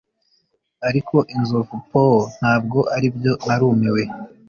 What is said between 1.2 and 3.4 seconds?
inzovu poo ntabwo aribyo